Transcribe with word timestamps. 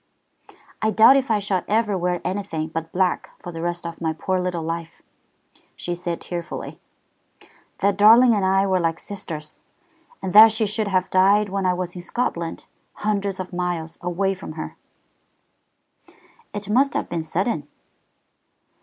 "I 0.81 0.89
doubt 0.89 1.15
if 1.15 1.29
I 1.29 1.37
shall 1.37 1.61
ever 1.67 1.95
wear 1.95 2.21
anything 2.25 2.69
but 2.69 2.91
black 2.91 3.29
for 3.43 3.51
the 3.51 3.61
rest 3.61 3.85
of 3.85 4.01
my 4.01 4.13
poor 4.13 4.39
little 4.39 4.63
life," 4.63 5.03
she 5.75 5.93
said 5.93 6.19
tearfully. 6.19 6.79
"That 7.81 7.97
darling 7.97 8.33
and 8.33 8.43
I 8.43 8.65
were 8.65 8.79
like 8.79 8.97
sisters. 8.97 9.59
And 10.19 10.33
that 10.33 10.51
she 10.53 10.65
should 10.65 10.87
have 10.87 11.11
died 11.11 11.49
when 11.49 11.67
I 11.67 11.75
was 11.75 11.95
in 11.95 12.01
Scotland, 12.01 12.65
hundreds 13.05 13.39
of 13.39 13.53
miles 13.53 13.99
away 14.01 14.33
from 14.33 14.53
her!" 14.53 14.75
"It 16.51 16.67
must 16.67 16.95
have 16.95 17.07
been 17.07 17.21
sudden?" 17.21 17.67